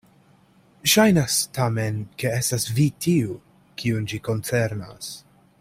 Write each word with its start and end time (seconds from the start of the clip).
Ŝajnas 0.93 1.35
tamen, 1.57 2.01
ke 2.23 2.33
estas 2.39 2.67
vi 2.79 2.89
tiu, 3.07 3.39
kiun 3.83 4.11
ĝi 4.15 4.25
koncernas. 4.31 5.17